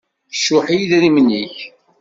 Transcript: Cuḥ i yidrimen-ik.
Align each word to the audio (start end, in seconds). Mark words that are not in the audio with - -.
Cuḥ 0.43 0.65
i 0.73 0.75
yidrimen-ik. 0.77 1.57